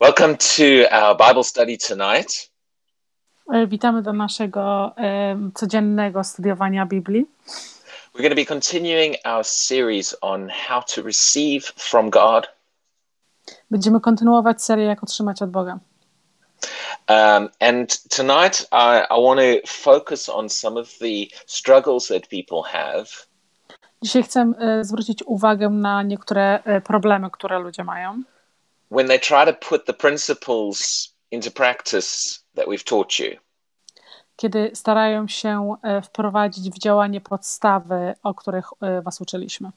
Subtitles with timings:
[0.00, 2.50] Welcome to our Bible study tonight.
[3.52, 7.26] E, Witamy do naszego e, codziennego studiowania Biblii.
[8.14, 12.48] We're going to be continuing our series on how to receive from God.
[13.70, 15.78] Będziemy kontynuować serię Jak otrzymać od Boga.
[17.08, 22.62] Um, and tonight I, I want to focus on some of the struggles that people
[22.72, 23.06] have
[24.02, 28.22] Dzisiaj chcę e, zwrócić uwagę na niektóre e, problemy, które ludzie mają,
[28.90, 33.38] when they try to put the principles into practice that we've taught you.
[34.38, 39.70] kiedy starają się e, wprowadzić w działanie podstawy, o których e, Was uczyliśmy.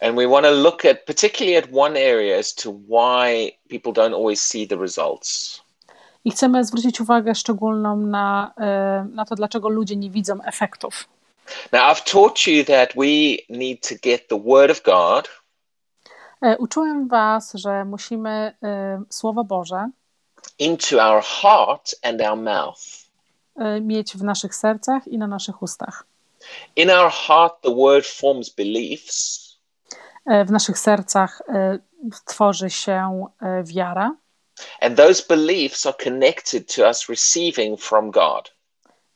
[0.00, 4.14] And we want to look at particularly at one area as to why people don't
[4.14, 5.60] always see the results.
[6.24, 11.08] I chcemy zwrócić uwagę szczególną na, e, na to, dlaczego ludzie nie widzą efektów.
[11.72, 15.28] Now, I've taught you that we need to get the Word of God
[16.58, 18.30] Uczyłem Was, że musimy
[18.62, 19.90] e, Słowo Boże
[20.58, 22.80] into our heart and our mouth.
[23.56, 26.04] e, mieć w naszych sercach i na naszych ustach.
[26.76, 29.42] In our heart, the Word forms beliefs,
[30.26, 31.78] E, W naszych sercach e,
[32.26, 34.16] tworzy się e, wiara,
[34.80, 38.54] and those beliefs are connected to us receiving from God.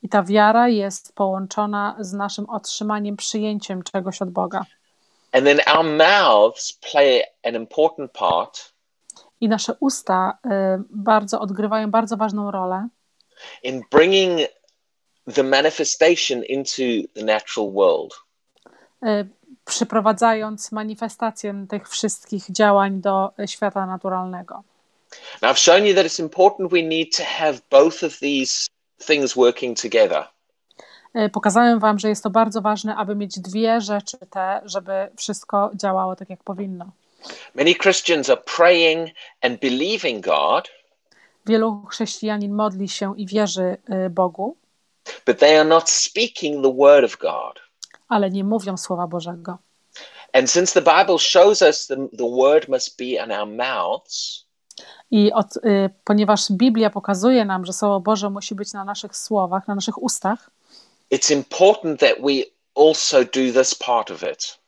[0.03, 4.65] i ta wiara jest połączona z naszym otrzymaniem, przyjęciem czegoś od Boga.
[5.33, 8.73] And then our mouths play an important part
[9.41, 12.89] I nasze usta e, bardzo odgrywają bardzo ważną rolę
[13.63, 14.41] in bringing
[15.35, 18.15] the manifestation into the natural world.
[19.03, 19.25] e,
[19.65, 24.63] przyprowadzając manifestację tych wszystkich działań do świata naturalnego.
[25.43, 28.69] Now, I've shown you that it's important we need to have both of these
[29.07, 30.29] things working together.
[31.17, 35.71] E, Pokazałem Wam, że jest to bardzo ważne, aby mieć dwie rzeczy te, żeby wszystko
[35.75, 36.85] działało tak, jak powinno.
[37.55, 39.11] Many Christians are praying
[39.43, 40.69] and believing God,
[41.47, 44.57] Wielu chrześcijanin modli się i wierzy e, Bogu,
[45.27, 47.61] but they are not speaking the word of God.
[48.09, 49.59] ale nie mówią Słowa Bożego.
[50.33, 54.47] And since the Bible shows us the, the word must be in our mouths,
[55.11, 59.69] I od, y, ponieważ Biblia pokazuje nam, że Słowo Boże musi być na naszych słowach,
[59.69, 60.51] na naszych ustach,
[61.11, 62.33] it's important that we
[62.75, 64.59] also do this part of it.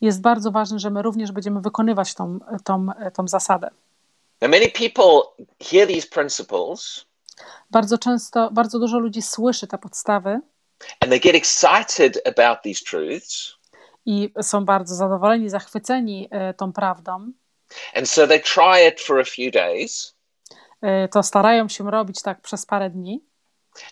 [0.00, 3.70] jest bardzo ważne, że my również będziemy wykonywać tą, tą, tą zasadę.
[4.40, 5.20] Now, many people
[5.70, 7.04] hear these principles
[7.70, 10.40] Bardzo często, bardzo dużo ludzi słyszy te podstawy
[11.00, 13.54] and they get excited about these truths.
[14.06, 17.32] i są bardzo zadowoleni, zachwyceni y, tą prawdą.
[17.94, 20.14] And so they try it for a few days
[21.04, 23.24] Y, To starają się robić tak przez parę dni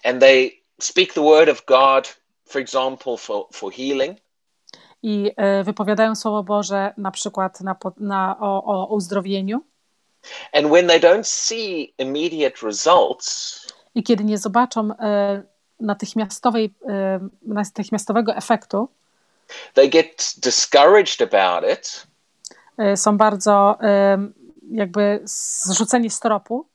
[0.04, 2.08] and they speak the word of God,
[2.44, 4.18] for example, for, for healing.
[5.02, 9.62] i y, wypowiadają Słowo Boże na przykład na, na, o, o uzdrowieniu.
[10.52, 14.94] And when they don't see immediate results, I kiedy nie zobaczą y,
[15.80, 16.90] natychmiastowej, y,
[17.42, 18.88] natychmiastowego efektu,
[19.74, 22.06] they get discouraged about it
[22.92, 26.66] y, są bardzo y, jakby zrzuceni z tropu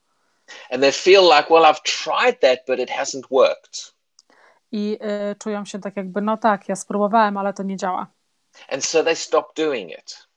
[0.70, 3.94] and they feel like, well, I've tried that, but it hasn't worked.
[4.72, 5.00] I
[5.32, 8.08] y, czują się tak jakby, no tak, ja spróbowałem, ale to nie działa.
[8.70, 10.28] And so they stop doing it.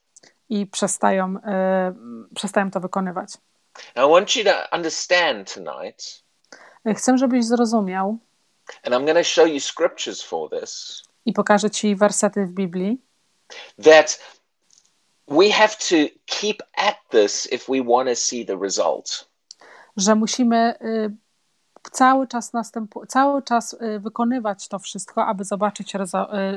[0.49, 3.29] I przestają, y, przestają to wykonywać.
[3.95, 6.23] Now, I want you to understand tonight,
[6.87, 8.17] Y, Chcę, żebyś zrozumiał
[8.83, 13.01] and I'm going to show you scriptures for this, i pokażę ci wersety w Biblii,
[13.83, 14.19] that
[15.27, 19.31] we have to keep at this if we want to see the result.
[19.97, 21.11] że musimy y,
[21.91, 25.99] cały czas następu, cały czas y, wykonywać to wszystko, aby zobaczyć, y,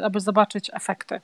[0.05, 1.21] aby zobaczyć efekty.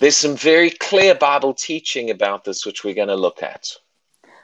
[0.00, 3.80] There's some very clear Bible teaching about this, which we're going to look at.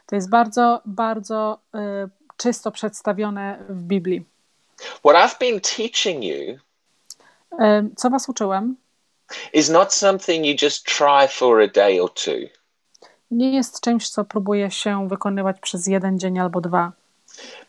[0.07, 1.79] To jest bardzo, bardzo y,
[2.37, 4.25] czysto przedstawione w Biblii.
[4.79, 6.59] What I've been teaching you
[7.97, 8.77] Co was uczyłem?
[9.53, 12.49] is not something you just try for a day or two.
[13.31, 16.93] Nie jest czymś, co próbuje się wykonywać przez jeden dzień albo dwa.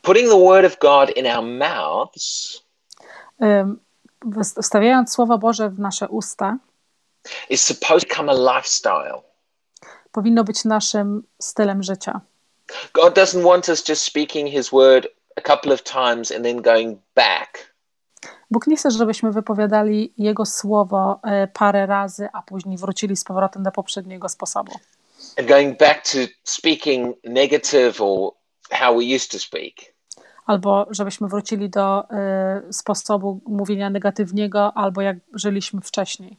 [0.01, 2.62] Putting the word of God in our mouths
[4.62, 6.57] Wstawiając Słowo Boże w nasze usta,
[7.50, 9.21] is supposed to become a lifestyle.
[10.12, 12.21] powinno być naszym stylem życia.
[12.94, 17.00] God doesn't want us just speaking his word a couple of times and then going
[17.15, 17.71] back.
[18.51, 23.63] Bóg nie chce, żebyśmy wypowiadali Jego Słowo y, parę razy, a później wrócili z powrotem
[23.63, 24.71] do poprzedniego sposobu.
[25.38, 28.33] and going back to speaking negative or
[28.71, 29.73] how we used to speak.
[30.45, 32.03] Albo żebyśmy wrócili do
[32.69, 36.38] y, sposobu mówienia negatywnego, albo jak żyliśmy wcześniej.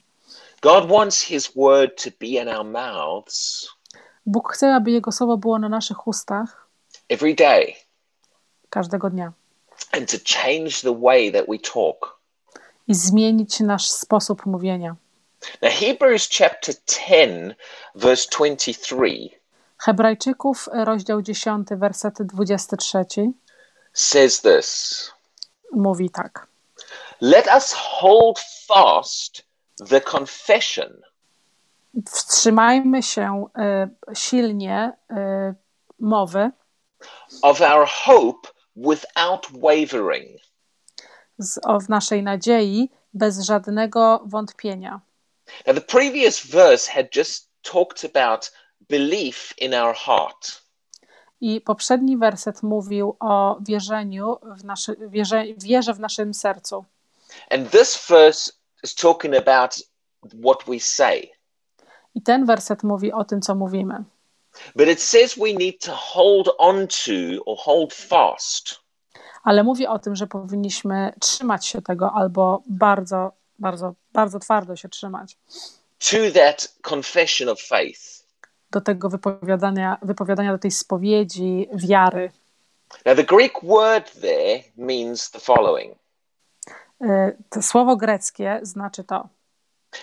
[0.63, 3.69] God wants his word to be in our mouths
[4.27, 6.69] Bóg chce, aby Jego Słowo było na naszych ustach,
[7.09, 7.75] every day
[8.71, 9.33] każdego dnia
[9.93, 12.19] and to change the way that we talk.
[12.89, 14.97] i zmienić nasz sposób mówienia.
[15.63, 17.55] Now, Hebrews chapter 10,
[17.95, 19.42] verse 23
[19.85, 23.05] Hebrajczyków, rozdział 10, werset 23
[23.93, 25.11] says this
[25.73, 26.47] mówi tak.
[27.21, 29.43] Let us hold fast
[29.89, 31.03] the confession
[32.07, 33.47] Wstrzymajmy się
[34.13, 35.15] y, silnie y,
[36.01, 36.51] mowy
[37.43, 40.41] of our hope without wavering.
[41.39, 45.01] z, o, w naszej nadziei bez żadnego wątpienia.
[45.67, 48.53] Now, the previous verse had just talked about
[48.89, 50.63] belief in our heart.
[51.41, 56.85] I poprzedni werset mówił o wierzeniu w naszy, wierze, wierze w naszym sercu.
[57.51, 58.53] And this verse
[58.85, 59.75] is talking about
[60.45, 61.29] what we say.
[62.15, 64.05] I ten werset mówi o tym, co mówimy.
[64.77, 68.83] But it says we need to hold on to or hold fast
[69.45, 74.89] Ale mówi o tym, że powinniśmy trzymać się tego albo bardzo, bardzo, bardzo twardo się
[74.89, 75.37] trzymać
[76.03, 78.22] to that confession of faith.
[78.73, 82.33] Do tego wypowiadania, wypowiadania do tej spowiedzi wiary.
[83.07, 85.97] Now, the Greek word there means the following
[87.03, 89.29] Y, To słowo greckie znaczy to.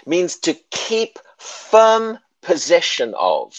[0.07, 3.53] means to keep firm possession of.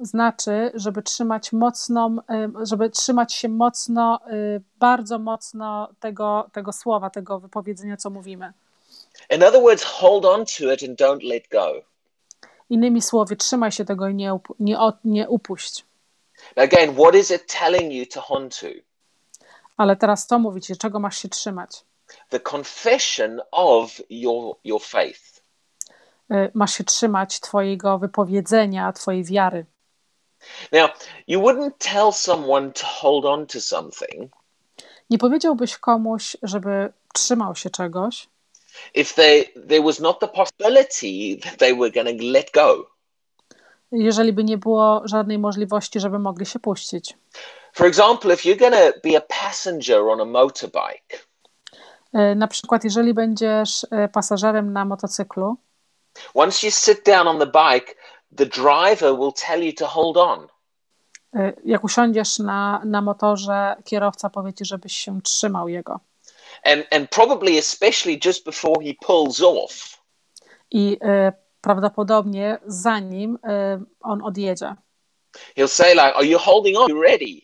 [0.00, 2.16] Znaczy, żeby trzymać mocną,
[2.62, 8.52] y, żeby trzymać się mocno, y, bardzo mocno tego, tego słowa, tego wypowiedzenia, co mówimy.
[9.30, 11.72] In other words, hold on to it and don't let go.
[12.70, 15.84] Innymi słowy, trzymaj się tego i nie, up- nie, nie upuść.
[16.56, 18.66] Again, what is it telling you to hold to?
[19.76, 21.84] Ale teraz to mówicie, czego masz się trzymać?
[22.28, 25.42] The confession of your, your faith.
[26.32, 29.66] Y, Masz się trzymać Twojego wypowiedzenia, Twojej wiary.
[30.72, 30.90] Now,
[31.26, 34.32] you wouldn't tell someone to hold on to something
[35.10, 38.28] Nie powiedziałbyś komuś, żeby trzymał się czegoś,
[38.94, 42.86] if they, there was not the possibility that they were going to let go.
[43.92, 47.16] jeżeli by nie było żadnej możliwości, żeby mogli się puścić.
[47.72, 51.18] For example, if you're going to be a passenger on a motorbike,
[52.32, 55.56] Y, Na przykład, jeżeli będziesz y, pasażerem na motocyklu,
[56.34, 57.94] once you sit down on the bike,
[58.36, 60.46] the driver will tell you to hold on.
[61.36, 66.00] y, jak usiądziesz na, na motorze, kierowca powie ci, żebyś się trzymał jego.
[66.64, 70.02] And, and probably, especially just before he pulls off,
[70.70, 74.76] I y, prawdopodobnie zanim y, on odjedzie
[75.56, 76.88] he'll say, like, Are you holding on?
[76.88, 77.40] You ready?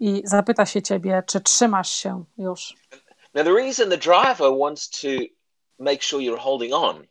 [0.00, 2.74] i zapyta się ciebie, czy trzymasz się już.
[3.34, 5.08] Now, the reason the driver wants to
[5.78, 7.06] make sure you're holding on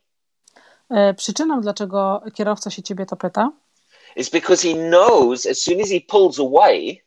[1.10, 3.52] Y, Przyczyną, dlaczego kierowca się ciebie to pyta,
[4.16, 7.02] is because he knows as soon as he pulls away,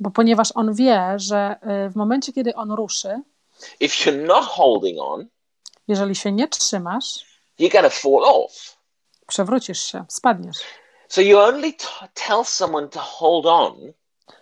[0.00, 1.56] bo ponieważ on wie, że
[1.86, 3.22] y, w momencie, kiedy on ruszy,
[3.80, 5.26] if you're not holding on,
[5.88, 7.26] jeżeli się nie trzymasz,
[7.60, 8.76] you're to fall off.
[9.26, 10.56] przewrócisz się, spadniesz.
[11.08, 11.72] So you only
[12.14, 13.92] tell someone to hold on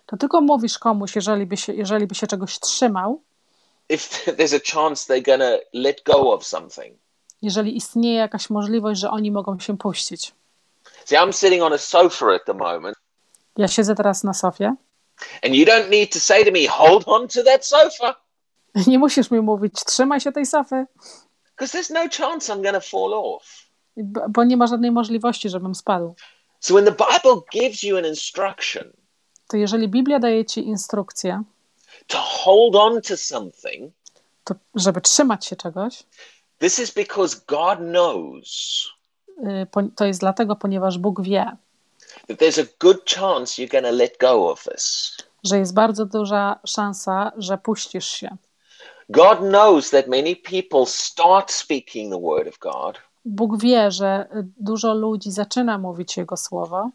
[0.06, 3.22] To tylko mówisz komuś, jeżeli by się, jeżeli by się czegoś trzymał,
[3.88, 6.98] if there's a chance they're to let go of something.
[7.42, 10.32] jeżeli istnieje jakaś możliwość, że oni mogą się puścić.
[11.04, 12.96] See, I'm sitting on a sofa at the moment,
[13.56, 14.74] Ja siedzę teraz na sofie.
[15.44, 18.14] and you don't need to say to me, hold on to that sofa,
[18.86, 20.44] Nie musisz mi mówić, trzymaj się tej
[21.60, 23.66] because there's no chance I'm to fall off.
[23.96, 26.14] b- bo nie ma żadnej możliwości, żebym spadł.
[26.60, 28.92] So when the Bible gives you an instruction
[29.48, 31.42] To jeżeli Biblia daje ci instrukcję,
[32.06, 33.92] to hold on to something,
[34.44, 36.02] to żeby trzymać się czegoś,
[36.58, 38.86] this is because God knows
[39.38, 41.56] y, to jest dlatego, ponieważ Bóg wie,
[42.28, 45.16] that there's a good chance you're to let go of this.
[45.44, 48.36] że jest bardzo duża szansa, że puścisz się.
[49.10, 54.28] God knows that many people start speaking the word of God, Bóg wie, że
[54.60, 56.90] dużo ludzi zaczyna mówić Jego słowo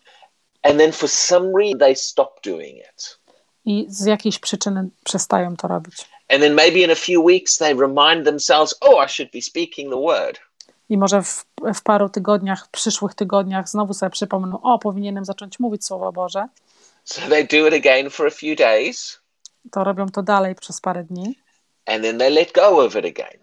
[0.63, 3.19] and then for some reason they stop doing it.
[3.65, 5.95] i z jakiejś przyczyny przestają to robić.
[6.29, 9.89] And then maybe in a few weeks they remind themselves, oh, I should be speaking
[9.91, 10.39] the word.
[10.89, 11.45] I może w,
[11.75, 16.47] w paru tygodniach, w przyszłych tygodniach znowu sobie przypomną, o, powinienem zacząć mówić Słowo Boże.
[17.03, 19.19] So they do it again for a few days,
[19.71, 21.35] To robią to dalej przez parę dni
[21.85, 23.39] and then they let go of it again.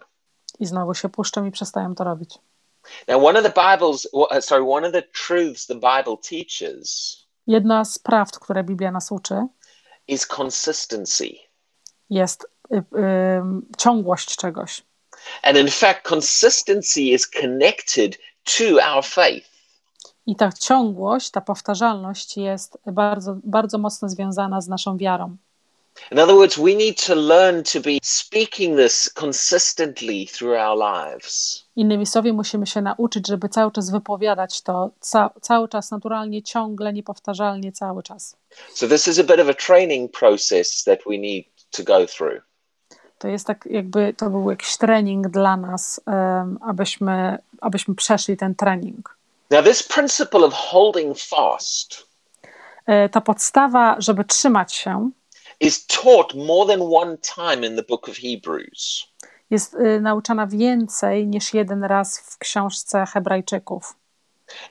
[0.59, 2.39] i znowu się puszczą i przestają to robić.
[3.07, 7.85] Now, one of the Bible's, uh, sorry, one of the truths the Bible teaches Jedna
[7.85, 9.47] z prawd, które Biblia nas uczy,
[10.07, 11.29] is consistency.
[12.09, 12.83] jest y, y,
[13.77, 14.81] ciągłość czegoś.
[15.43, 18.17] And in fact, consistency is connected
[18.57, 19.47] to our faith.
[20.25, 25.37] I ta ciągłość, ta powtarzalność jest bardzo, bardzo mocno związana z naszą wiarą.
[26.11, 31.63] In other words, we need to learn to be speaking this consistently through our lives.
[31.75, 36.93] Innymi słowy, musimy się nauczyć, żeby cały czas wypowiadać to, ca cały czas naturalnie, ciągle,
[36.93, 38.37] niepowtarzalnie, cały czas.
[38.73, 42.41] So this is a bit of a training process that we need to go through.
[43.17, 48.55] To jest tak, jakby to był jakiś trening dla nas, um, abyśmy, abyśmy przeszli ten
[48.55, 49.17] trening.
[49.51, 52.13] Now, this principle of holding fast
[52.85, 55.09] E, Ta podstawa, żeby trzymać się,
[55.63, 59.07] is taught more than one time in the book of Hebrews.
[59.49, 63.95] jest y, nauczana więcej niż jeden raz w książce Hebrajczyków.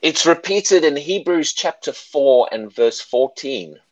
[0.03, 3.83] It's repeated in Hebrews chapter 4 and verse 14.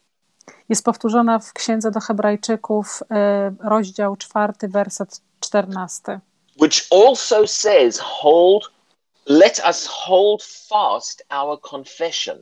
[0.68, 3.06] Jest powtórzona w księdze do Hebrajczyków, y,
[3.68, 6.20] rozdział 4, werset 14.
[6.60, 8.70] which also says, Hold,
[9.26, 12.38] let us hold fast our confession.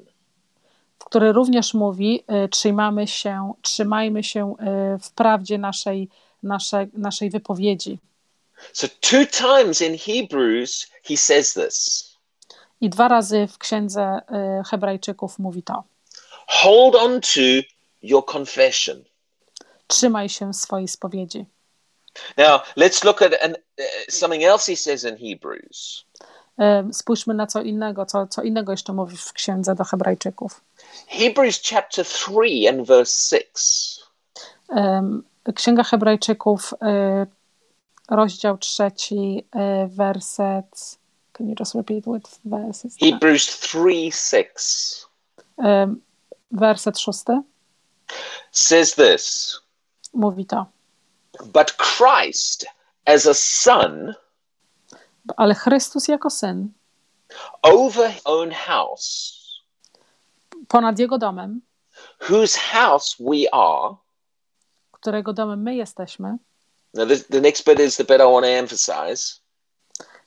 [0.98, 4.54] Który również mówi: y, trzymamy się, trzymajmy się
[4.94, 6.08] y, w prawdzie naszej,
[6.42, 7.98] naszej, naszej wypowiedzi.
[8.72, 12.08] So, two times in Hebrews, he says this
[12.80, 14.20] I dwa razy w księdze
[14.60, 15.84] y, Hebrajczyków mówi to:
[16.46, 17.40] Hold on to
[18.02, 19.04] your confession.
[19.86, 21.44] trzymaj się swojej spowiedzi.
[22.36, 23.56] Now, let's look at an,
[24.08, 26.04] something else he says in Hebrews.
[26.92, 30.60] Spójrzmy na co innego, co, co innego jeszcze mówi w księdze do Hebrajczyków.
[31.08, 32.32] Hebrews chapter 3
[32.68, 34.00] and verse 6.
[34.76, 35.22] Ym,
[35.54, 37.26] Księga Hebrajczyków, y,
[38.14, 39.44] rozdział trzeci,
[39.84, 40.98] y, werset.
[41.32, 42.96] Can you just repeat what verses?
[43.00, 45.06] Hebrews 3 6
[45.58, 46.00] Ym,
[46.50, 47.42] Werset szósty
[48.52, 49.56] says this
[50.14, 50.66] mówi to.
[51.52, 52.66] But Christ
[53.04, 54.14] as a son
[55.36, 56.68] Ale Chrystus jako syn
[57.62, 59.34] over his own house,
[60.68, 61.60] ponad jego domem,
[62.30, 63.96] whose house we are.
[64.92, 66.38] którego domem my jesteśmy.
[66.94, 69.40] Now, this, the next bit is the bit I want to emphasize.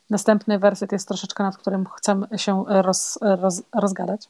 [0.09, 4.29] Następny werset jest troszeczkę nad którym chcę się roz, roz, rozgadać.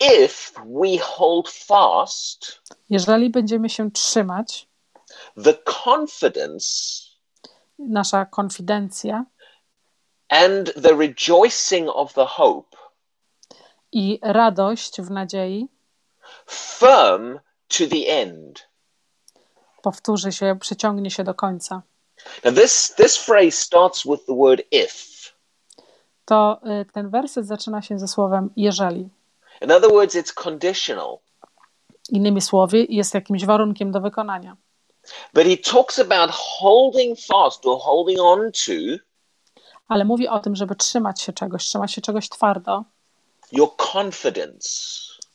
[0.00, 4.68] If we hold fast Jeżeli będziemy się trzymać,
[5.44, 5.54] the
[5.84, 6.68] confidence
[7.78, 9.24] nasza konfidencja
[10.44, 12.76] and the rejoicing of the hope
[13.92, 15.68] i radość w nadziei
[16.50, 17.38] firm
[17.68, 18.68] to the end.
[19.82, 21.82] powtórzy się, przyciągnie się do końca.
[22.44, 24.94] Now, this, this phrase starts with the word if.
[26.24, 29.08] To y, ten werset zaczyna się ze słowem jeżeli.
[29.62, 31.18] In other words, it's conditional.
[32.10, 34.56] Innymi słowy, jest jakimś warunkiem do wykonania.
[35.34, 38.72] But he talks about holding fast or holding on to
[39.88, 42.84] Ale mówi o tym, żeby trzymać się czegoś, trzymać się czegoś twardo,
[43.52, 44.68] your confidence.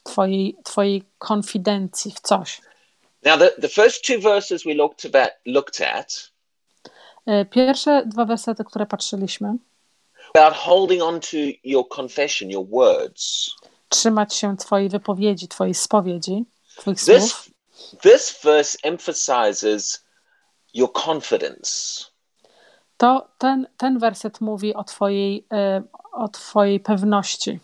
[0.03, 2.61] twojej, twojej konfidencji w coś.
[3.23, 6.31] Now, the, the first two verses we looked, about, looked at
[7.27, 9.53] Y, Pierwsze dwa wersety, które patrzyliśmy,
[10.35, 13.49] about holding on to your confession, your words.
[13.89, 16.45] trzymać się twojej wypowiedzi, twojej spowiedzi,
[16.77, 17.49] twoich This, słów.
[18.01, 20.05] this verse emphasizes
[20.73, 22.03] your confidence.
[23.01, 27.59] To ten, ten werset mówi o twojej, y, o twojej pewności.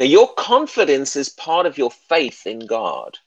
[0.00, 3.20] Now, your confidence is part of your faith in God.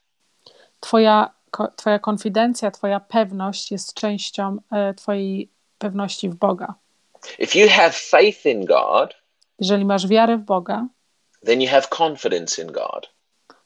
[0.80, 1.30] Twoja,
[1.76, 4.56] twoja konfidencja, twoja pewność jest częścią
[4.90, 6.74] y, twojej pewności w Boga.
[7.38, 9.14] If you have faith in God,
[9.58, 10.86] Jeżeli masz wiarę w Boga,
[11.46, 13.10] then you have confidence in God.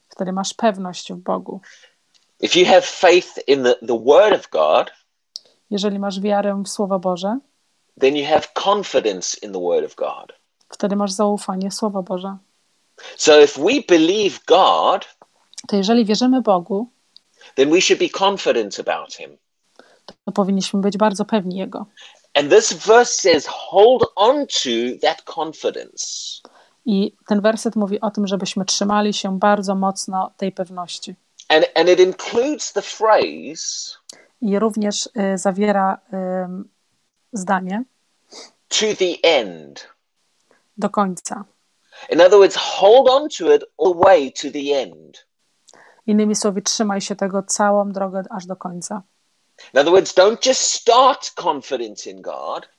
[0.09, 1.61] wtedy masz pewność w Bogu.
[2.39, 4.91] If you have faith in the, the Word of God,
[5.69, 7.39] Jeżeli masz wiarę w Słowo Boże,
[7.99, 10.33] then you have confidence in the Word of God.
[10.69, 12.37] wtedy masz zaufanie w Słowo Boże.
[13.17, 15.05] So if we believe God,
[15.67, 16.87] To jeżeli wierzymy Bogu,
[17.55, 19.37] then we should be confident about Him.
[20.25, 21.85] to powinniśmy być bardzo pewni Jego.
[22.33, 24.69] And this verse says, hold on to
[25.01, 26.05] that confidence.
[26.85, 31.15] I ten werset mówi o tym, żebyśmy trzymali się bardzo mocno tej pewności.
[31.49, 33.97] And, and it includes the phrase
[34.41, 36.69] I również y, zawiera ym,
[37.37, 37.83] zdanie
[38.67, 39.87] to the end.
[40.77, 41.43] do końca.
[42.09, 45.27] In other words, hold on to it all the way to the end.
[46.07, 49.01] Innymi słowy, trzymaj się tego całą drogę aż do końca.
[49.73, 52.69] In other words, don't just start confidence in God,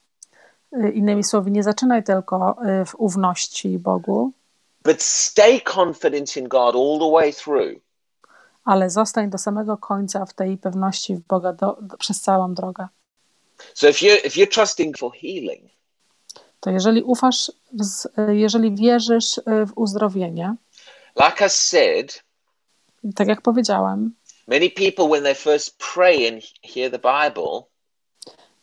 [0.85, 4.33] Y, Innymi słowy, nie zaczynaj tylko y, w ufności Bogu,
[4.85, 7.81] but stay confident in God all the way through.
[8.65, 12.89] ale zostań do samego końca w tej pewności w Boga do, do, przez całą drogę.
[13.75, 15.71] So if you if you're trusting for healing,
[16.61, 17.53] to jeżeli ufasz,
[18.33, 20.55] jeżeli wierzysz y, w uzdrowienie,
[21.17, 22.25] like I said,
[23.15, 24.15] tak jak powiedziałem,
[24.47, 26.43] many people when they first pray and
[26.75, 27.63] hear the Bible,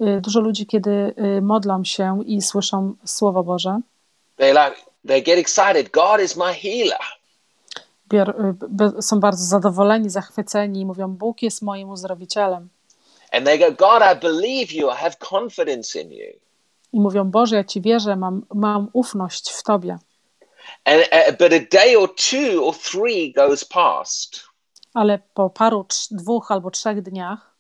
[0.01, 3.79] y, dużo ludzi, kiedy y, modlą się i słyszą Słowo Boże,
[4.35, 4.75] they like
[5.07, 5.91] they get excited.
[5.91, 6.99] God is my healer.
[8.09, 8.55] bior,
[8.99, 12.69] są bardzo zadowoleni, zachwyceni i mówią: Bóg jest moim uzdrowicielem.
[13.35, 14.89] And they go, God, I believe you.
[14.89, 16.39] I have confidence in you.
[16.93, 19.97] I mówią: Boże, ja Ci wierzę, mam, mam ufność w Tobie.
[20.85, 24.43] And uh, but a day or two or three goes past,
[24.93, 27.55] Ale po paru, dwóch albo trzech dniach,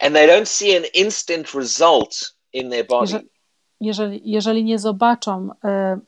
[0.00, 3.12] and they don't see an instant result in their body.
[3.12, 3.28] Jeżeli,
[3.80, 6.00] jeżeli, jeżeli nie zobaczą e,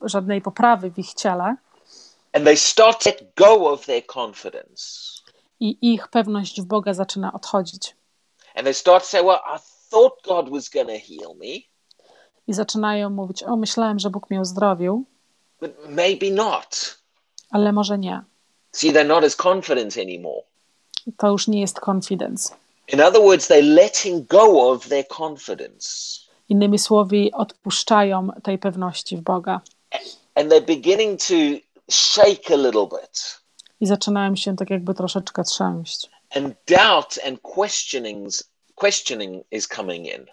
[0.00, 1.56] żadnej poprawy w ich ciele
[2.32, 5.22] and they start to let go of their confidence.
[5.60, 7.97] i ich pewność w Boga zaczyna odchodzić
[8.54, 9.58] And they start to say, Well, I
[9.90, 11.60] thought God was going to heal me,
[12.48, 15.04] i zaczynają mówić: O, myślałem, że Bóg mnie uzdrowił,
[15.60, 16.98] but maybe not.
[17.50, 18.22] ale może nie.
[18.72, 20.42] See, they're not as confident anymore.
[21.16, 22.54] To już nie jest confidence.
[22.92, 25.88] In other words, they're letting go of their confidence
[26.48, 29.60] Innymi słowy, odpuszczają tej pewności w Boga
[30.34, 31.34] and they're beginning to
[31.90, 33.40] shake a little bit.
[33.80, 36.10] i zaczynają się tak jakby troszeczkę trzęść.
[36.36, 38.44] And doubt and questionings,
[38.74, 40.26] questioning is coming in.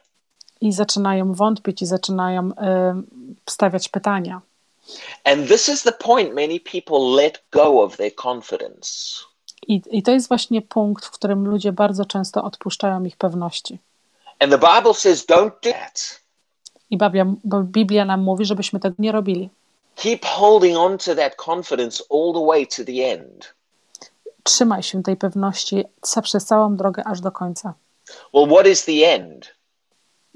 [0.61, 3.01] I zaczynają wątpić i zaczynają e,
[3.49, 4.41] stawiać pytania.
[5.23, 9.19] And this is the point many people let go of their confidence.
[9.67, 13.79] I, I to jest właśnie punkt, w którym ludzie bardzo często odpuszczają ich pewności.
[14.39, 16.21] And the Bible says, don't do that.
[16.89, 17.25] I Biblia,
[17.63, 19.49] Biblia nam mówi, żebyśmy tego nie robili.
[19.95, 23.53] Keep holding on to that confidence all the way to the end.
[24.45, 25.83] Trzymaj się tej pewności
[26.23, 27.73] przez całą drogę aż do końca.
[28.33, 29.55] Well, what is the end?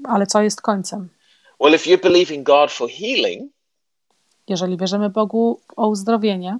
[0.04, 1.08] Ale co jest końcem?
[1.60, 3.52] Well, if you believe in God for healing,
[4.48, 6.58] Jeżeli wierzymy Bogu o uzdrowienie,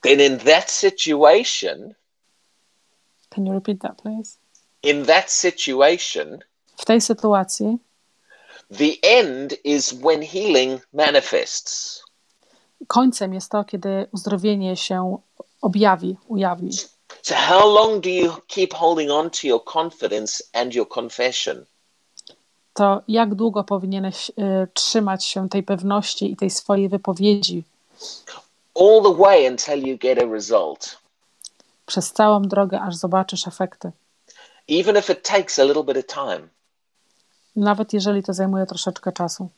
[0.00, 1.94] then in that situation,
[3.30, 4.38] can you repeat that, please?
[4.82, 6.38] in that situation,
[6.76, 7.78] W tej sytuacji
[8.78, 12.02] the end is when healing manifests.
[12.86, 15.18] końcem jest to, kiedy uzdrowienie się
[15.62, 16.72] objawi, ujawni.
[17.22, 21.64] So, how long do you keep holding on to your confidence and your confession?
[22.74, 24.32] To jak długo powinieneś y,
[24.74, 27.62] trzymać się tej pewności i tej swojej wypowiedzi
[28.74, 30.98] All the way until you get a result,
[31.86, 33.92] przez całą drogę, aż zobaczysz efekty.
[34.68, 36.48] even if it takes a little bit of time.
[37.56, 39.48] Nawet jeżeli to zajmuje troszeczkę czasu.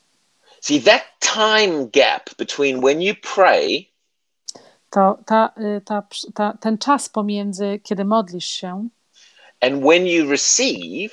[0.61, 3.87] See, that time gap between when you pray
[4.93, 6.03] To ta, y, ta,
[6.35, 8.89] ta, ten czas pomiędzy, kiedy modlisz się
[9.61, 11.13] and when you receive,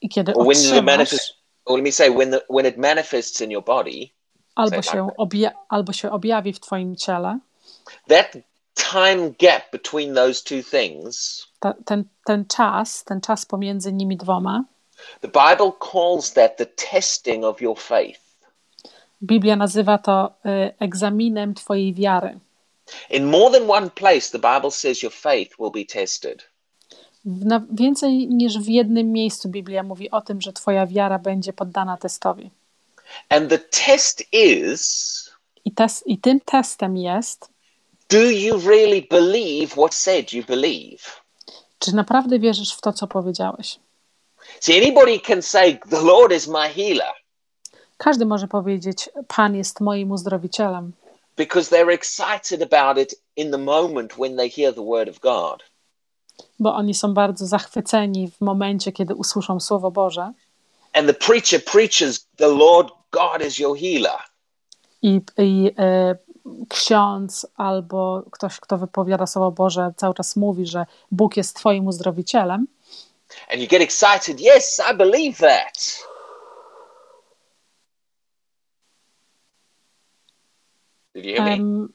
[0.00, 2.76] i kiedy or when the otrzymasz, manifest, or let me say, when the when it
[2.76, 4.10] manifests in your body,
[4.56, 7.38] albo się, like obja- albo się objawi w twoim ciele,
[8.08, 8.36] that
[8.74, 14.64] time gap between those two things, ta, ten, ten czas, ten czas pomiędzy nimi dwoma,
[15.20, 18.20] the Bible calls that the testing of your faith.
[19.22, 22.38] Biblia nazywa to y, egzaminem twojej wiary.
[23.10, 26.44] In more than one place, the Bible says your faith will be tested.
[27.24, 31.96] Na, więcej niż w jednym miejscu Biblia mówi o tym, że twoja wiara będzie poddana
[31.96, 32.50] testowi.
[33.28, 35.30] And the test is
[35.64, 37.48] I, tes, I tym testem jest,
[38.10, 41.02] do you really believe what said you believe?
[41.78, 43.78] czy naprawdę wierzysz w to, co powiedziałeś.
[44.60, 47.12] See, anybody can say, The Lord is my healer,
[47.98, 50.92] Każdy może powiedzieć, Pan jest moim uzdrowicielem,
[51.38, 55.62] because they're excited about it in the moment when they hear the word of God.
[56.58, 60.32] bo oni są bardzo zachwyceni w momencie, kiedy usłyszą Słowo Boże
[60.92, 64.18] And the preacher preaches, The Lord God is your healer.
[65.02, 66.16] i, i e,
[66.68, 72.66] ksiądz albo ktoś, kto wypowiada Słowo Boże, cały czas mówi, że Bóg jest Twoim uzdrowicielem,
[73.52, 75.98] And you get excited, Yes, I believe that.
[81.18, 81.52] Did you hear me?
[81.54, 81.92] Um,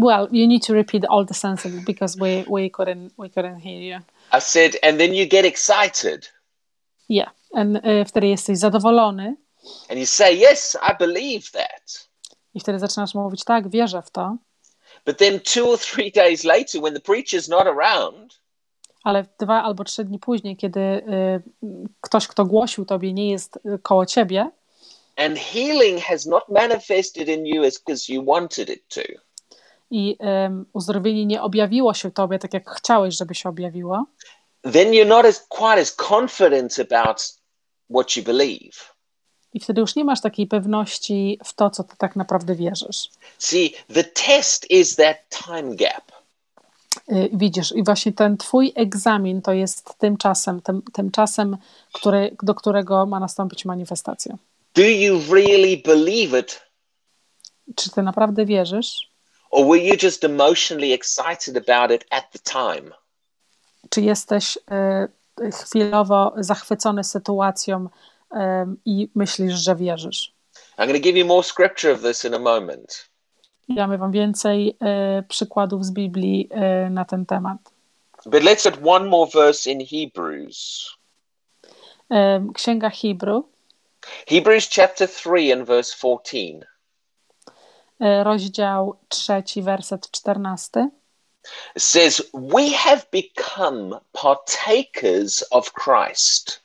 [0.00, 3.80] well, you need to repeat all the sentences because we, we couldn't we couldn't hear
[3.80, 3.98] you.
[4.32, 6.28] I said, and then you get excited
[7.08, 9.36] Yeah, and y, wtedy jesteś zadowolony
[9.90, 12.08] and you say, Yes, I believe that.
[12.54, 14.36] i wtedy zaczynasz mówić tak, wierzę w to,
[15.06, 18.40] But then two or three days later, when the preacher's not around,
[19.04, 21.42] ale dwa albo trzy dni później, kiedy y,
[22.00, 24.50] ktoś, kto głosił tobie, nie jest y, koło ciebie
[25.16, 29.02] and healing has not manifested in you as because you wanted it to,
[29.92, 34.06] i ym, uzdrowienie nie objawiło się tobie tak, jak chciałeś, żeby się objawiło,
[34.72, 37.34] then you're not as quite as confident about
[37.90, 38.92] what you believe.
[39.54, 43.10] I wtedy już nie masz takiej pewności w to, co ty tak naprawdę wierzysz.
[43.38, 46.12] See, the test is that time gap.
[47.12, 51.56] Y, Widzisz, i właśnie ten twój egzamin to jest tym czasem, tym, tym czasem,
[51.92, 54.36] który, do którego ma nastąpić manifestacja.
[54.74, 56.62] Do you really believe it,
[57.76, 59.12] Czy ty naprawdę wierzysz?
[59.50, 62.90] or were you just emotionally excited about it at the time?
[63.90, 64.58] Czy jesteś
[65.40, 68.36] y, chwilowo zachwycony sytuacją y,
[68.84, 70.32] i myślisz, że wierzysz?
[70.78, 73.08] I'm going to give you more scripture of this in a moment.
[73.68, 74.76] Damy wam więcej
[75.18, 76.48] y, przykładów z Biblii
[76.90, 77.58] na ten temat.
[78.26, 80.88] But let's at one more verse in Hebrews.
[82.54, 83.42] Księga Hebrew,
[84.26, 86.66] Hebrews chapter 3 and verse 14.
[88.00, 90.88] y, rozdział trzeci, werset czternasty.
[91.76, 96.60] It says, We have become partakers of Christ.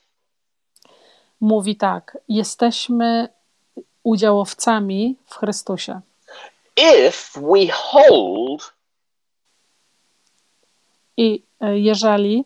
[1.42, 3.30] Mówi tak: Jesteśmy
[4.04, 6.02] udziałowcami w Chrystusie.
[6.76, 8.74] If we hold
[11.18, 12.46] I y, jeżeli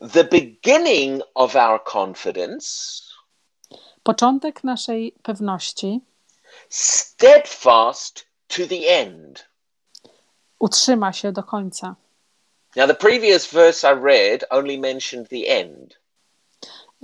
[0.00, 3.02] the beginning of our confidence
[4.02, 6.00] początek naszej pewności
[6.68, 9.48] steadfast to the end.
[10.58, 11.94] utrzyma się do końca.
[12.76, 15.98] Now, the previous verse I read only mentioned the end.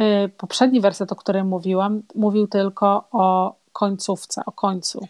[0.00, 5.08] Y, Poprzedni werset, o którym mówiłam, mówił tylko o końcówce, o końcu.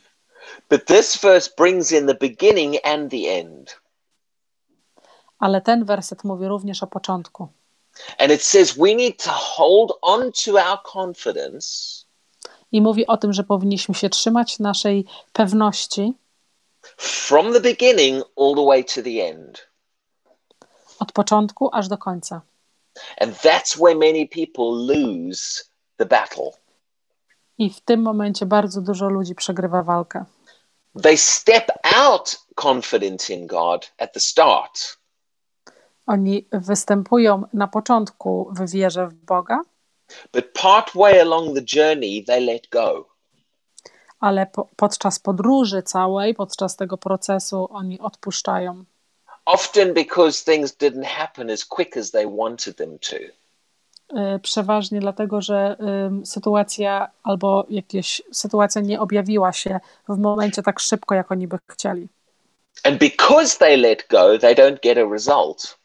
[0.70, 3.80] But this verse brings in the beginning and the end.
[5.38, 7.48] Ale ten werset mówi również o początku.
[8.18, 12.04] And it says we need to hold on to our confidence
[12.72, 16.12] I mówi o tym, że powinniśmy się trzymać naszej pewności
[16.96, 19.68] from the beginning all the way to the end.
[20.98, 22.40] od początku aż do końca.
[23.20, 25.64] And that's where many people lose
[25.96, 26.50] the battle.
[27.58, 30.24] I w tym momencie bardzo dużo ludzi przegrywa walkę.
[31.02, 34.98] They step out confident in God at the start,
[36.06, 39.60] Oni występują na początku w wierze w Boga,
[40.32, 40.44] but
[41.20, 43.06] along the journey, they let go.
[44.20, 48.84] ale po, podczas podróży całej, podczas tego procesu oni odpuszczają.
[49.44, 53.16] Often because things didn't happen as quick as they wanted them to.
[53.16, 60.80] Y, Przeważnie dlatego, że ym, sytuacja albo jakaś sytuacja nie objawiła się w momencie tak
[60.80, 62.08] szybko, jak oni by chcieli.
[62.84, 65.78] And because they let go, they don't get a result.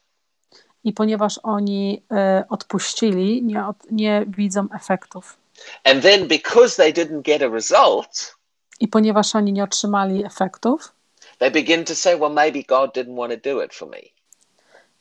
[0.83, 2.03] I ponieważ oni
[2.41, 5.37] y, odpuścili, nie, od, nie widzą efektów.
[5.83, 8.35] And then because they didn't get a result,
[8.79, 10.93] I ponieważ oni nie otrzymali efektów,
[11.39, 13.97] they begin to say, well, maybe God didn't want to do it for me.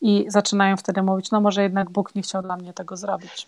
[0.00, 3.46] i zaczynają wtedy mówić: No, może jednak Bóg nie chciał dla mnie tego zrobić.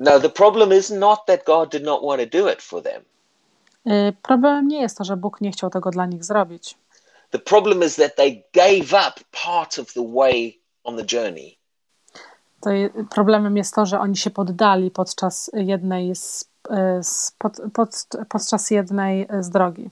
[0.00, 3.02] No, the problem is not that God did not want to do it for them.
[3.86, 6.74] Y, Problemem nie jest to, że Bóg nie chciał tego dla nich zrobić.
[7.30, 11.55] The problem is that they gave up part of the way on the journey.
[12.66, 17.52] To je, problemem jest to, że oni się poddali podczas jednej z, y, z, pod,
[17.74, 17.90] pod,
[18.28, 19.90] podczas jednej z drogi.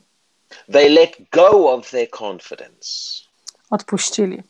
[0.73, 2.89] They let go of their confidence.
[3.71, 4.43] Odpuścili.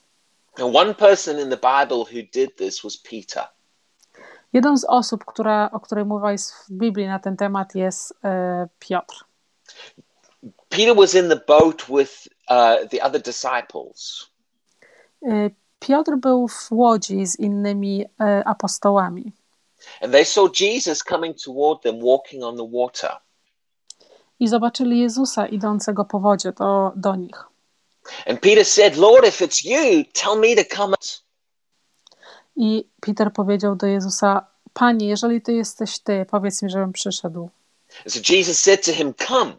[0.58, 3.44] And one person in the Bible who did this was Peter.
[4.52, 8.14] Jedną z osób, która, o której mowa jest w Biblii na ten temat, jest y,
[8.78, 9.24] Piotr.
[10.68, 14.30] Peter was in the boat with uh, the other disciples.
[15.86, 18.08] Piotr był w łodzi z innymi y,
[18.44, 19.32] apostołami
[20.00, 23.10] And they saw Jesus coming toward them walking on the water.
[24.40, 27.44] i zobaczyli Jezusa idącego po wodzie do, do nich.
[28.26, 30.90] And Peter said, Lord, if it's you, tell me to come.
[30.90, 31.22] out."
[32.56, 37.50] I Peter powiedział do Jezusa: Panie, jeżeli ty jesteś ty, powiedz mi, żebym przyszedł.
[38.08, 39.52] So Jesus said to him, Come.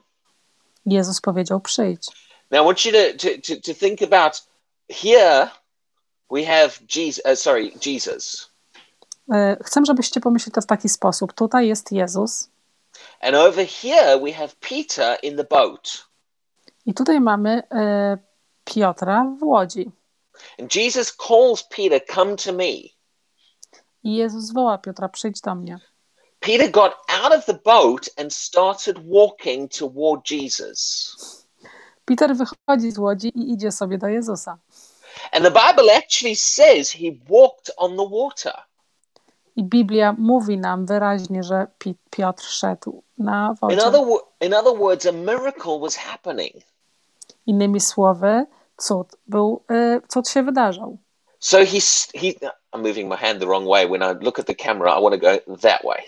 [0.85, 2.07] Jezus powiedział: Przyjdź.
[2.51, 4.43] Now I want you to, to, to, to think about
[4.89, 5.49] here
[6.31, 8.49] we have Jesus, uh, sorry, Jesus.
[9.33, 11.33] Y, Chcę, żebyście pomyśleli to w taki sposób.
[11.33, 12.49] Tutaj jest Jezus,
[13.21, 16.07] And over here we have Peter in the boat.
[16.85, 18.17] i tutaj mamy y,
[18.63, 19.91] Piotra w łodzi.
[20.59, 22.71] And Jesus calls Peter, Come to me.
[24.03, 25.79] I Jezus woła Piotra: Przyjdź do mnie.
[26.39, 31.15] Peter got out of the boat and started walking toward Jesus.
[32.05, 34.57] Peter wychodzi z łodzi i idzie sobie do Jezusa.
[35.31, 38.53] And the Bible actually says he walked on the water.
[39.55, 44.01] I Biblia mówi nam wyraźnie, że Pi- Piotr szedł na In other,
[44.41, 46.53] in other words, a miracle was happening.
[47.47, 48.45] Innymi słowy,
[48.77, 49.63] cud był,
[50.07, 50.97] cud się wydarzał.
[51.39, 52.33] So he's he.
[52.73, 53.87] I'm moving my hand the wrong way.
[53.87, 56.03] When I look at the camera, I want to go that way.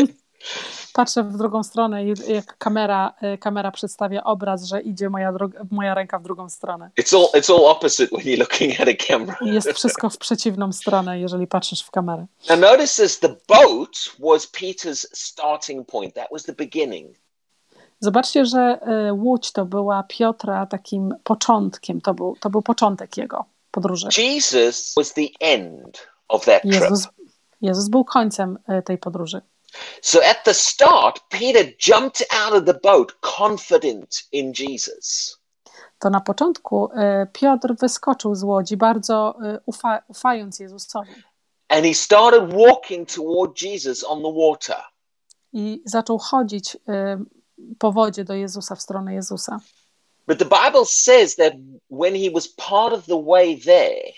[0.92, 5.32] patrzę w drugą stronę i jak kamera, y, kamera przedstawia obraz, że idzie moja,
[5.70, 6.90] moja ręka w drugą stronę.
[7.00, 9.36] It's all it's all opposite when you're looking at a camera.
[9.40, 12.26] Jest wszystko w przeciwną stronę, jeżeli patrzysz w kamerę.
[12.48, 16.14] Now notice this: the boat was Peter's starting point.
[16.14, 17.16] That was the beginning.
[18.00, 23.44] Zobaczcie, że y, łódź to była Piotra takim początkiem, to był, to był początek jego
[23.70, 24.08] podróży.
[24.18, 26.74] Jesus was the end of that trip.
[26.74, 27.08] Jezus,
[27.60, 29.40] Jezus był końcem y, tej podróży.
[30.02, 35.38] So at the start, Peter jumped out of the boat confident in Jesus.
[35.98, 41.14] To na początku y, Piotr wyskoczył z łodzi, bardzo y, ufa, ufając Jezusowi.
[41.68, 44.76] And he started walking toward Jesus on the water.
[45.52, 46.78] I zaczął chodzić y,
[47.78, 49.60] po wodzie do Jezusa, w stronę Jezusa.
[50.26, 51.52] But the Bible says that
[51.90, 54.12] when he was part of the way there,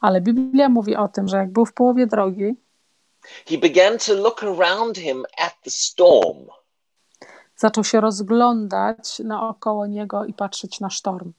[0.00, 2.54] Ale Biblia mówi o tym, że jak był w połowie drogi,
[3.46, 6.46] he began to look around him at the storm.
[7.56, 11.32] zaczął się rozglądać naokoło niego i patrzeć na sztorm.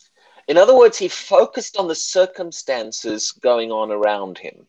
[0.47, 4.65] In other words, he focused on the circumstances going on around him.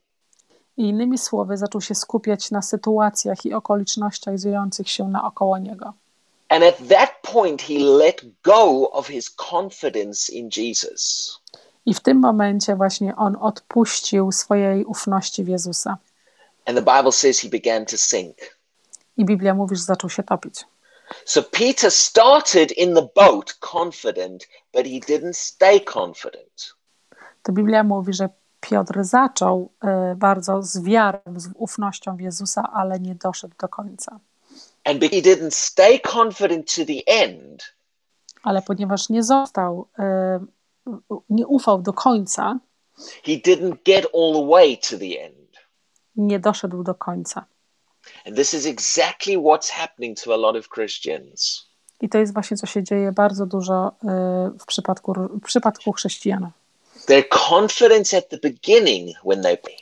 [0.77, 5.93] I innymi słowy, zaczął się skupiać na sytuacjach i okolicznościach dziejących się naokoło niego.
[6.49, 11.33] And at that point, he let go of his confidence in Jesus.
[11.87, 15.97] I w tym momencie właśnie on odpuścił swojej ufności w Jezusa.
[16.67, 18.37] And the Bible says he began to sink.
[19.17, 20.65] I Biblia mówi, że zaczął się topić.
[21.25, 26.75] So Peter started in the boat confident, but he didn't stay confident.
[27.43, 28.29] To Biblia mówi, że
[28.61, 29.71] Piotr zaczął
[30.13, 34.21] y, bardzo z wiarą, z ufnością w Jezusa, ale nie doszedł do końca.
[34.85, 37.75] And he didn't stay confident to the end,
[38.43, 42.59] Ale ponieważ nie został, y, nie ufał do końca,
[43.25, 45.46] he didn't get all the way to the end.
[46.17, 47.45] Nie doszedł do końca.
[52.01, 56.51] I to jest właśnie, co się dzieje bardzo dużo y, w przypadku, w przypadku chrześcijan.
[57.07, 59.77] They're confident at the beginning when they pray,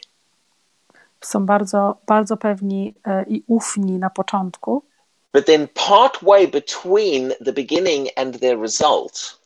[1.21, 4.85] Są bardzo, bardzo pewni y, i ufni na początku,
[5.33, 5.69] but then
[6.53, 9.41] between the beginning and their result,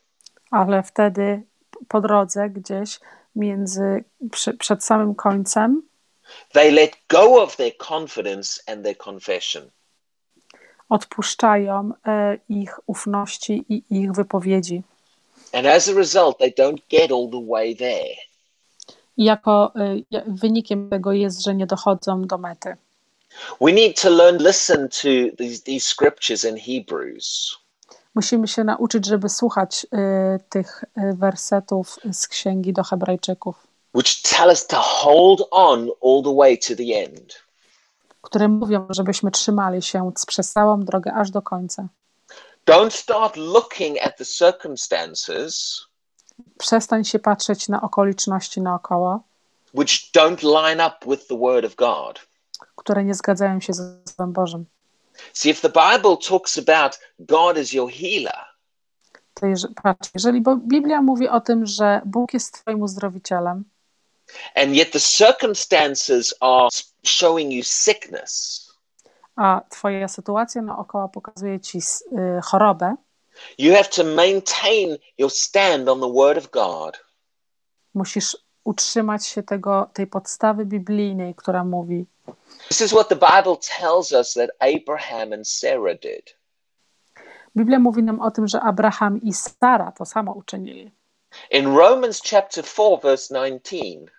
[0.50, 1.42] ale wtedy
[1.88, 3.00] po drodze gdzieś
[3.36, 5.87] między, przy, przed samym końcem
[6.52, 9.70] they let go of their confidence and their confession.
[10.88, 14.82] odpuszczają e, ich ufności i ich wypowiedzi.
[15.52, 18.16] And as a result, they don't get all the way there.
[19.16, 19.72] I jako
[20.12, 22.76] e, wynikiem tego jest, że nie dochodzą do mety.
[23.60, 27.58] We need to learn, listen to these, these scriptures in Hebrews.
[28.14, 34.66] Musimy się nauczyć, żeby słuchać e, tych wersetów z księgi do Hebrajczyków, which tell us
[34.66, 37.34] to hold on all the way to the end.
[38.22, 41.88] które mówią, żebyśmy trzymali się przez całą drogę aż do końca.
[42.66, 45.80] Don't start looking at the circumstances
[46.58, 49.20] Przestań się patrzeć na okoliczności naokoło,
[49.74, 52.20] which don't line up with the Word of God.
[52.76, 54.64] które nie zgadzają się ze Słowem Bożym.
[55.32, 58.38] See, if the Bible talks about God as your healer,
[59.34, 63.64] To jeż- patrz, jeżeli Biblia mówi o tym, że Bóg jest Twoim uzdrowicielem,
[64.54, 66.68] and yet the circumstances are
[67.04, 68.64] showing you sickness,
[69.36, 72.94] a Twoja sytuacja naokoło pokazuje Ci y, chorobę,
[73.58, 77.04] you have to maintain your stand on the Word of God.
[77.94, 82.06] musisz utrzymać się tego, tej podstawy biblijnej, która mówi,
[82.68, 86.38] This is what the Bible tells us that Abraham and Sarah did.
[87.56, 90.90] Biblia mówi nam o tym, że Abraham i Sara to samo uczynili.
[91.50, 94.12] In Romans chapter 4, verse 19,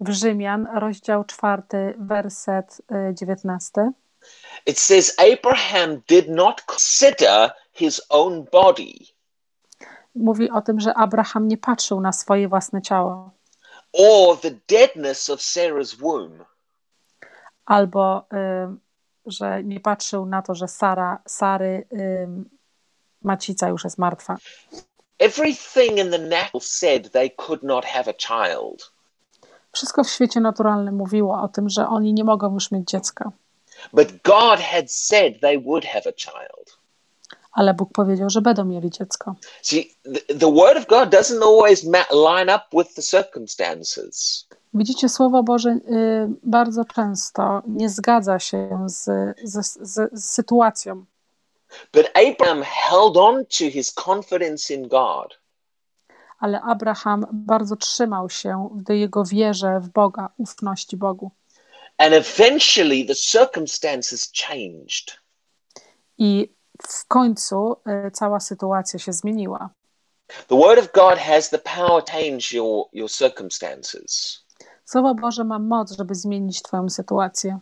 [0.00, 3.92] W Rzymian, rozdział 4, werset y, 19,
[4.66, 8.92] it says Abraham did not consider his own body
[10.14, 13.30] mówi o tym, że Abraham nie patrzył na swoje własne ciało,
[13.92, 16.44] or the deadness of Sarah's womb.
[17.64, 18.76] albo y,
[19.26, 22.28] że nie patrzył na to, że Sara, Sary y,
[23.22, 24.36] macica już jest martwa.
[25.18, 28.92] Everything in the natural said they could not have a child.
[29.72, 33.32] Wszystko w świecie naturalnym mówiło o tym, że oni nie mogą już mieć dziecka,
[33.92, 36.78] But God had said they would have a child.
[37.52, 39.34] ale Bóg powiedział, że będą mieli dziecko.
[39.62, 42.06] See, the, the word of God doesn't always ma-
[42.36, 44.46] line up with the circumstances.
[44.74, 45.78] Widzicie, Słowo Boże y,
[46.42, 49.04] bardzo często nie zgadza się z,
[49.44, 51.04] z, z, z sytuacją,
[51.92, 55.39] But Abraham held on to his confidence in God.
[56.40, 61.30] Ale Abraham bardzo trzymał się w jego wierze w Boga, ufności Bogu.
[61.98, 65.20] And eventually the circumstances changed.
[66.18, 67.76] I w końcu
[68.06, 69.70] y, cała sytuacja się zmieniła.
[70.48, 74.40] The Word of God has the power to change your, your circumstances.
[74.84, 77.58] Słowo Boże ma moc, żeby zmienić Twoją sytuację.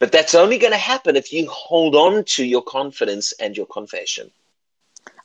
[0.00, 3.68] But that's only going to happen if you hold on to your confidence and your
[3.68, 4.30] confession.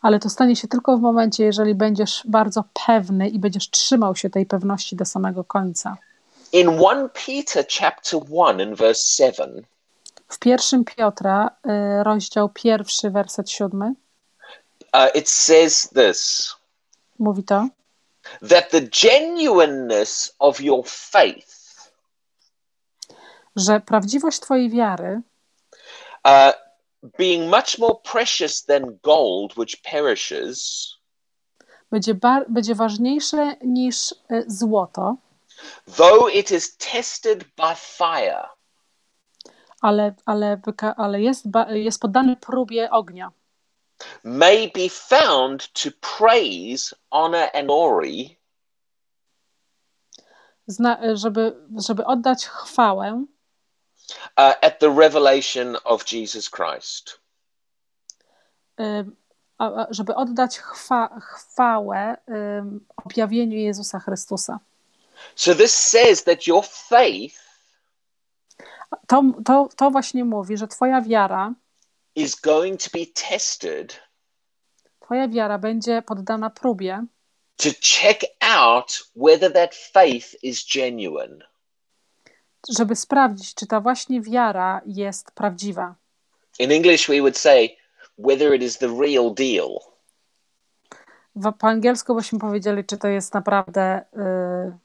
[0.05, 4.29] Ale to stanie się tylko w momencie, jeżeli będziesz bardzo pewny i będziesz trzymał się
[4.29, 5.97] tej pewności do samego końca.
[6.51, 9.61] In 1 Peter chapter 1 and verse 7,
[10.27, 11.49] W pierwszym Piotra,
[11.99, 13.93] y, rozdział pierwszy, werset siódmy,
[14.93, 16.53] uh, it says this.
[17.19, 17.67] Mówi to,
[18.49, 21.55] that the genuineness of your faith
[23.55, 25.21] że prawdziwość Twojej wiary,
[26.25, 26.64] uh,
[27.17, 30.89] being much more precious than gold, which perishes,
[31.91, 35.15] będzie, bar- będzie ważniejsze niż y, złoto,
[35.97, 38.49] though it is tested by fire,
[39.81, 40.61] ale, ale,
[40.97, 43.31] ale jest, jest poddany próbie ognia.
[44.23, 48.35] may be found to praise, honor, and glory.
[50.67, 53.25] Zna- żeby, żeby oddać chwałę
[54.37, 57.19] uh, at the revelation of Jesus Christ.
[58.79, 59.05] y,
[59.89, 64.59] żeby oddać chwa- chwałę ym, objawieniu Jezusa Chrystusa.
[65.35, 67.45] So this says that your faith
[69.07, 71.53] To, to, to właśnie mówi, że Twoja wiara,
[72.15, 73.99] is going to be tested
[74.99, 77.05] Twoja wiara będzie poddana próbie,
[77.57, 81.43] to check out whether that faith is genuine.
[82.69, 85.95] Żeby sprawdzić, czy ta właśnie wiara jest prawdziwa.
[86.59, 87.69] In English, we would say
[88.17, 89.79] whether it is the real deal.
[91.35, 94.77] W, po angielsku byśmy powiedzieli, czy to jest naprawdę y,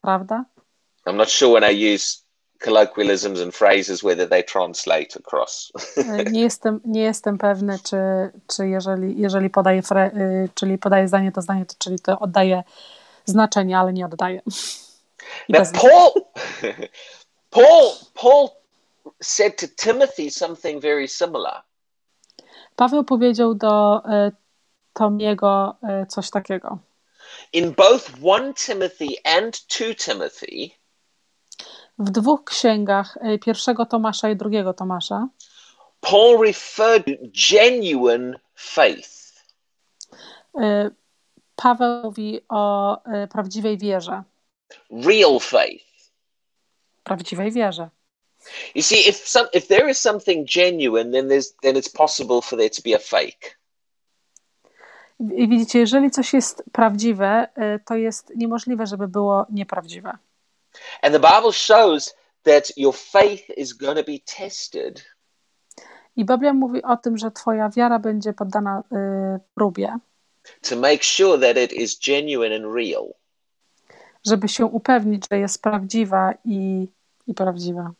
[0.00, 0.44] prawda.
[1.06, 2.28] I'm not sure when I use
[2.64, 5.72] colloquialisms and phrases whether they translate across.
[6.32, 7.96] Nie jestem, nie jestem pewny, czy,
[8.46, 12.62] czy jeżeli, jeżeli podaję, fre, y, czyli podaję zdanie, to zdanie, to, czyli to oddaje
[13.24, 14.42] znaczenie, ale nie oddaje.
[15.48, 16.12] Now, Paul,
[17.50, 18.48] Paul, Paul
[19.20, 21.62] said to Timothy something very similar.
[22.76, 24.32] Paweł powiedział do y,
[24.92, 26.78] Tomiego y, coś takiego.
[27.52, 30.70] In both 1 Timothy and 2 Timothy,
[31.98, 35.28] W dwóch księgach, y, pierwszego Tomasza i drugiego Tomasza,
[36.00, 39.18] Paul referred to genuine faith.
[41.56, 42.96] Paweł mówi o
[43.30, 44.22] prawdziwej wierze.
[44.90, 45.84] Real faith.
[47.04, 47.90] Prawdziwej wierze.
[48.74, 52.58] You see, if some, if there is something genuine, then there's then it's possible for
[52.58, 53.58] there to be a fake.
[55.20, 60.18] I widzicie, jeżeli coś jest prawdziwe, y, to jest niemożliwe, żeby było nieprawdziwe.
[61.02, 65.04] And the Bible shows that your faith is going to be tested
[66.18, 69.98] I Biblia mówi o tym, że Twoja wiara będzie poddana y, próbie,
[70.62, 73.14] to make sure that it is genuine and real.
[74.26, 76.88] Żeby się upewnić, że jest prawdziwa i,
[77.26, 77.92] i prawdziwa.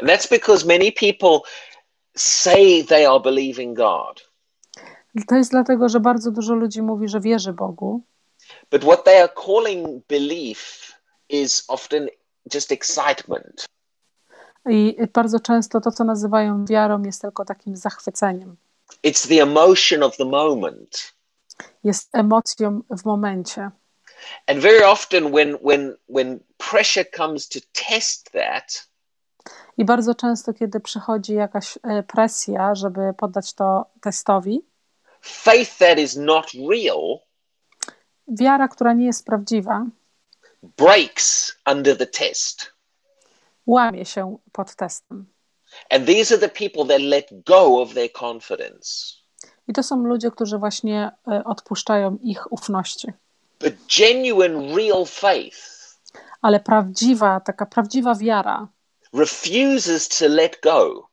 [0.00, 1.40] And that's because many people
[2.16, 4.30] say they are believing God,
[5.28, 8.00] To jest dlatego, że bardzo dużo ludzi mówi, że wierzy Bogu,
[8.70, 10.92] but what they are calling belief
[11.28, 12.08] is often
[12.54, 13.66] just excitement.
[14.68, 18.56] i bardzo często to, co nazywają wiarą, jest tylko takim zachwyceniem.
[19.04, 21.12] It's the emotion of the moment.
[21.84, 23.70] Jest emocją w momencie.
[24.46, 28.88] And very often when when when pressure comes to test that,
[29.78, 34.62] I bardzo często, kiedy przychodzi jakaś e, presja, żeby poddać to testowi,
[35.20, 37.18] faith that is not real
[38.28, 39.86] wiara, która nie jest prawdziwa,
[40.62, 42.72] breaks under the test.
[43.66, 45.26] łamie się pod testem.
[45.90, 49.14] And these are the people that let go of their confidence.
[49.68, 53.12] I to są ludzie, którzy właśnie e, odpuszczają ich ufności.
[53.60, 55.76] But genuine, real faith
[56.42, 58.68] Ale prawdziwa, taka prawdziwa wiara
[59.12, 61.08] refuses to let go,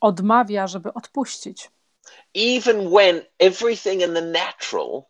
[0.00, 1.70] odmawia, żeby odpuścić.
[2.34, 5.02] even when everything in the natural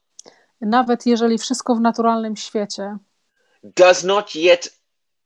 [0.60, 2.96] Nawet jeżeli wszystko w naturalnym świecie
[3.62, 4.78] does not yet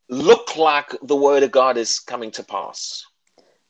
[0.09, 3.05] look like the word of God is coming to pass.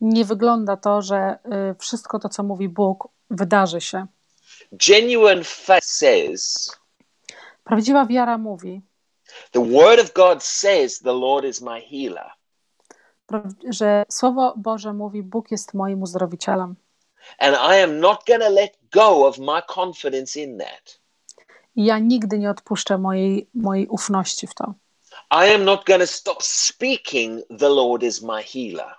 [0.01, 4.07] nie wygląda to, że e, wszystko to, co mówi Bóg, wydarzy się.
[4.73, 6.71] Genuine faith says,
[7.65, 8.83] Prawdziwa wiara mówi,
[9.53, 12.31] the word of God says, the Lord is my healer.
[13.69, 16.77] że Słowo Boże mówi, Bóg jest moim uzdrowicielem.
[17.39, 21.01] And I am not going to let go of my confidence in that.
[21.77, 24.75] I ja nigdy nie odpuszczę mojej, mojej ufności w to.
[25.31, 28.95] I am not going to stop speaking, the Lord is my healer.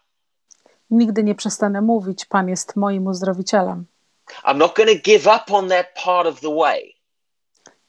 [0.90, 3.86] Nigdy nie przestanę mówić, Pan jest moim uzdrowicielem.
[4.44, 6.95] I'm not going to give up on that part of the way.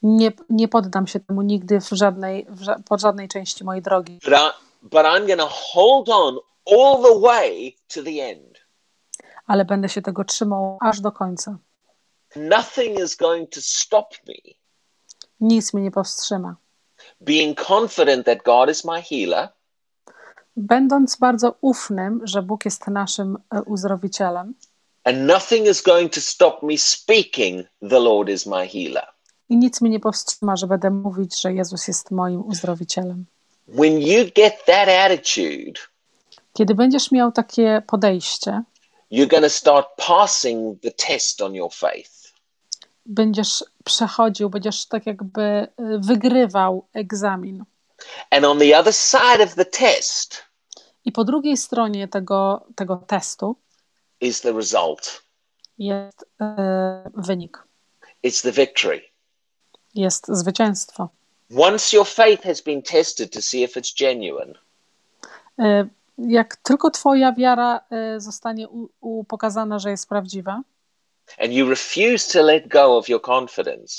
[0.03, 4.19] Nie, nie poddam się temu nigdy w żadnej, w ża- po żadnej części mojej drogi,
[4.23, 4.37] But, I,
[4.81, 6.37] but I'm going to hold on
[6.71, 8.57] all the way to the end.
[9.47, 11.57] ale będę się tego trzymał aż do końca.
[12.35, 14.33] Nothing is going to stop me
[15.39, 16.55] Nic mnie nie powstrzyma.
[17.21, 19.49] being confident that God is my healer
[20.55, 24.53] Będąc bardzo ufnym, że Bóg jest naszym e, uzdrowicielem
[25.03, 29.07] and nothing is going to stop me speaking the Lord is my healer.
[29.49, 33.25] I nic mnie nie powstrzyma, że będę mówić, że Jezus jest moim uzdrowicielem.
[33.67, 35.79] When you get that attitude,
[36.53, 38.63] Kiedy będziesz miał takie podejście,
[39.11, 42.11] you're going to start passing the test on your faith.
[43.05, 45.67] będziesz przechodził, będziesz tak jakby e,
[45.99, 47.63] wygrywał egzamin.
[48.31, 50.43] And on the other side of the test
[51.05, 53.55] I po drugiej stronie tego, tego testu
[54.21, 55.23] is the result,
[55.77, 57.63] jest e, wynik,
[58.23, 59.01] it's the victory.
[59.97, 61.09] Jest zwycięstwo.
[61.57, 64.53] Once your faith has been tested to see if it's genuine,
[65.59, 65.87] E,
[66.17, 70.61] Jak tylko Twoja wiara e, zostanie u, u, pokazana, że jest prawdziwa
[71.39, 73.95] and you refuse to let go of your confidence,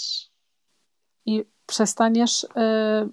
[1.27, 3.09] i przestaniesz, e,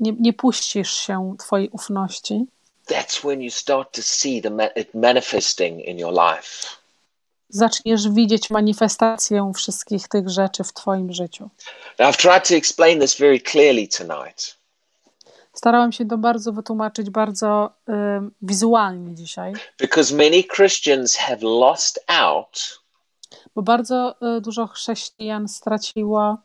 [0.00, 2.46] nie, nie puścisz się Twojej ufności,
[2.86, 6.66] that's when you start to see the it manifesting in your life.
[7.50, 11.50] Zaczniesz widzieć manifestację wszystkich tych rzeczy w Twoim życiu.
[11.98, 14.60] I've tried to explain this very clearly tonight,
[15.52, 22.80] Starałam się to bardzo wytłumaczyć, bardzo e, wizualnie dzisiaj, because many Christians have lost out
[23.54, 26.36] bo bardzo e, dużo chrześcijan straciło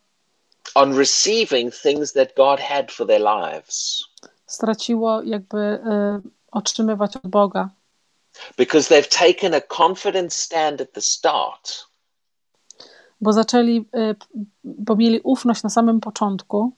[0.75, 4.03] on receiving things that God had for their lives.
[4.45, 7.69] straciło jakby y, otrzymywać od Boga,
[8.57, 11.85] because they've taken a confident stand at the start
[13.21, 14.15] bo zaczęli, y,
[14.63, 16.71] bo mieli ufność na samym początku,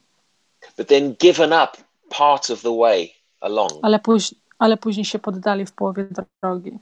[0.76, 1.72] but then given up
[2.08, 3.72] part of the way along.
[3.82, 6.08] ale, póź, ale później się poddali w połowie
[6.42, 6.78] drogi.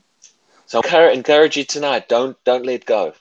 [0.66, 3.12] So I encourage- encourage you tonight, don't don't let go.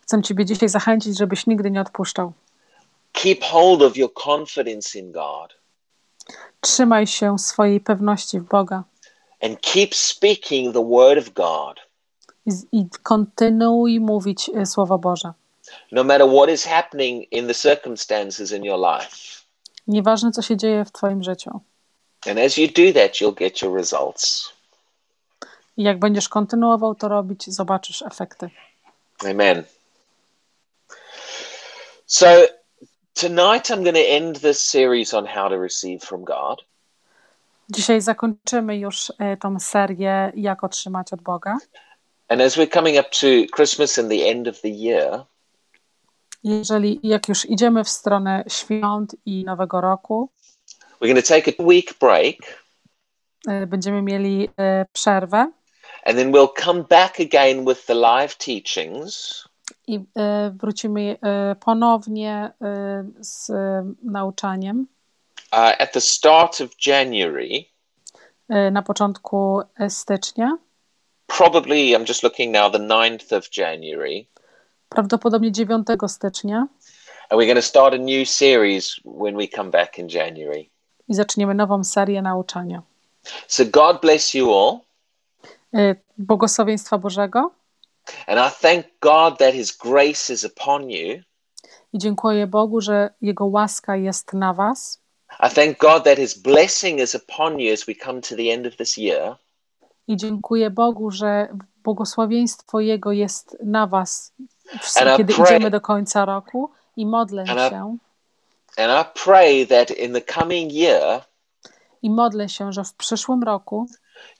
[0.00, 2.32] Chcę Ciebie dzisiaj zachęcić, żebyś nigdy nie odpuszczał.
[3.12, 5.54] Keep hold of your confidence in God
[6.60, 8.84] Trzymaj się swojej pewności w Boga
[9.44, 11.80] and keep speaking the word of God.
[12.72, 15.32] i, kontynuuj mówić y, Słowo Boże.
[15.92, 19.42] No matter what is happening in the circumstances in your life.
[19.86, 21.60] Nieważne, co się dzieje w Twoim życiu.
[22.26, 24.48] And as you do that, you'll get your results.
[25.76, 28.50] I jak będziesz kontynuował to robić, zobaczysz efekty.
[29.30, 29.62] Amen.
[32.06, 32.26] So
[33.14, 36.62] tonight I'm going to end this series on how to receive from God.
[37.70, 41.56] Dzisiaj zakończymy już y, tą serię, jak otrzymać od Boga.
[42.28, 45.24] And as we're coming up to Christmas and the end of the year,
[46.44, 50.30] Jeżeli, jak już idziemy w stronę świąt i Nowego Roku,
[51.00, 52.36] we're going to take a week break
[53.48, 55.52] y, będziemy mieli y, przerwę
[56.04, 59.44] and then we'll come back again with the live teachings.
[59.86, 60.00] i
[60.52, 61.16] wrócimy
[61.60, 62.52] ponownie
[63.20, 63.50] z
[64.02, 64.86] nauczaniem
[65.54, 67.70] Uh, at the start of January,
[68.50, 70.58] y, na początku y, stycznia,
[71.26, 74.26] probably I'm just looking now, the 9th of January.
[74.88, 76.66] prawdopodobnie 9 stycznia
[77.30, 80.70] And we're going to start a new series when we come back in January.
[81.08, 82.82] i zaczniemy nową serię nauczania.
[83.48, 84.78] So God bless you all.
[85.74, 87.50] Y, Błogosławieństwa Bożego
[88.26, 91.22] And I thank God that His grace is upon you.
[91.92, 95.03] i dziękuję Bogu, że Jego łaska jest na Was
[95.40, 98.66] I thank God that His blessing is upon you as we come to the end
[98.66, 99.36] of this year.
[100.08, 101.48] i dziękuję Bogu, że
[101.84, 104.32] błogosławieństwo Jego jest na Was,
[104.82, 107.96] w- I kiedy pray- idziemy do końca roku i modlę And I- się
[108.76, 111.22] And I pray that in the coming year,
[112.02, 113.86] i modlę się, że w przyszłym roku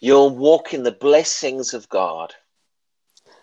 [0.03, 2.35] you'll walk in the blessings of God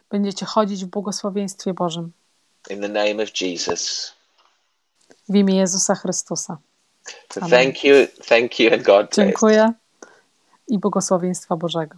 [0.10, 2.12] będziecie chodzić w błogosławieństwie Bożym
[2.70, 4.14] in the name of Jesus.
[5.30, 6.58] w imię Jezusa Chrystusa.
[7.34, 7.50] So Amen.
[7.50, 9.16] thank you, thank you, and God bless.
[9.16, 9.74] Dziękuję
[10.68, 11.96] i błogosławieństwa Bożego.